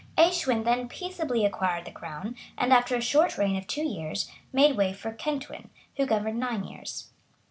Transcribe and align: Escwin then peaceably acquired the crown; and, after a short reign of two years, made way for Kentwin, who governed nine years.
Escwin 0.17 0.63
then 0.63 0.89
peaceably 0.89 1.45
acquired 1.45 1.85
the 1.85 1.91
crown; 1.91 2.35
and, 2.57 2.73
after 2.73 2.95
a 2.95 3.01
short 3.01 3.37
reign 3.37 3.55
of 3.55 3.67
two 3.67 3.83
years, 3.83 4.31
made 4.51 4.75
way 4.75 4.91
for 4.93 5.13
Kentwin, 5.13 5.69
who 5.97 6.07
governed 6.07 6.39
nine 6.39 6.63
years. 6.63 7.11